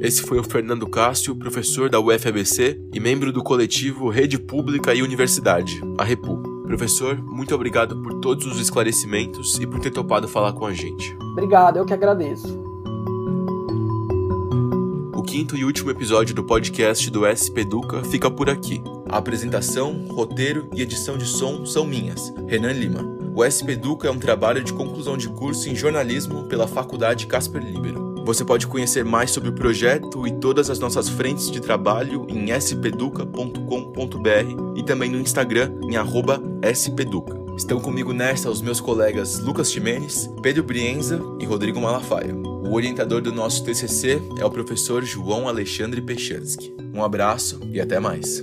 Esse 0.00 0.22
foi 0.22 0.38
o 0.38 0.44
Fernando 0.44 0.88
Cássio, 0.88 1.36
professor 1.36 1.90
da 1.90 2.00
UFABC 2.00 2.80
e 2.94 2.98
membro 2.98 3.30
do 3.30 3.42
coletivo 3.42 4.08
Rede 4.08 4.38
Pública 4.38 4.94
e 4.94 5.02
Universidade, 5.02 5.82
a 5.98 6.04
REPU. 6.04 6.42
Professor, 6.66 7.22
muito 7.22 7.54
obrigado 7.54 8.02
por 8.02 8.20
todos 8.20 8.46
os 8.46 8.58
esclarecimentos 8.58 9.58
e 9.60 9.66
por 9.66 9.80
ter 9.80 9.90
topado 9.90 10.26
falar 10.26 10.54
com 10.54 10.64
a 10.64 10.72
gente. 10.72 11.14
Obrigado, 11.32 11.76
eu 11.76 11.84
que 11.84 11.92
agradeço. 11.92 12.63
Quinto 15.34 15.56
e 15.56 15.64
último 15.64 15.90
episódio 15.90 16.32
do 16.32 16.44
podcast 16.44 17.10
do 17.10 17.26
SP 17.26 17.66
Educa 17.66 18.04
fica 18.04 18.30
por 18.30 18.48
aqui. 18.48 18.80
A 19.08 19.16
apresentação, 19.16 20.06
roteiro 20.06 20.70
e 20.72 20.80
edição 20.80 21.18
de 21.18 21.26
som 21.26 21.66
são 21.66 21.84
minhas, 21.84 22.32
Renan 22.46 22.70
Lima. 22.70 23.02
O 23.34 23.42
SP 23.42 23.74
Educa 23.74 24.06
é 24.06 24.10
um 24.12 24.18
trabalho 24.20 24.62
de 24.62 24.72
conclusão 24.72 25.16
de 25.16 25.28
curso 25.28 25.68
em 25.68 25.74
jornalismo 25.74 26.44
pela 26.44 26.68
Faculdade 26.68 27.26
Casper 27.26 27.64
Libero. 27.64 28.14
Você 28.24 28.44
pode 28.44 28.68
conhecer 28.68 29.04
mais 29.04 29.32
sobre 29.32 29.48
o 29.48 29.54
projeto 29.54 30.24
e 30.24 30.30
todas 30.30 30.70
as 30.70 30.78
nossas 30.78 31.08
frentes 31.08 31.50
de 31.50 31.60
trabalho 31.60 32.28
em 32.28 32.48
speduca.com.br 32.60 33.58
e 34.76 34.84
também 34.84 35.10
no 35.10 35.18
Instagram 35.18 35.72
em 35.82 35.96
@speduca. 36.72 37.42
Estão 37.56 37.80
comigo 37.80 38.12
nesta 38.12 38.48
os 38.48 38.62
meus 38.62 38.80
colegas 38.80 39.40
Lucas 39.40 39.72
Ximenes, 39.72 40.30
Pedro 40.40 40.62
Brienza 40.62 41.20
e 41.40 41.44
Rodrigo 41.44 41.80
Malafaia. 41.80 42.53
O 42.74 42.76
orientador 42.76 43.20
do 43.20 43.32
nosso 43.32 43.62
TCC 43.62 44.20
é 44.36 44.44
o 44.44 44.50
professor 44.50 45.04
João 45.04 45.46
Alexandre 45.46 46.02
Pechansky. 46.02 46.74
Um 46.92 47.04
abraço 47.04 47.60
e 47.72 47.80
até 47.80 48.00
mais. 48.00 48.42